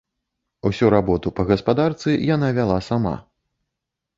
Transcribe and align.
Усю 0.69 0.89
работу 0.93 1.33
па 1.39 1.45
гаспадарцы 1.51 2.15
яна 2.35 2.51
вяла 2.61 2.79
сама. 2.89 3.13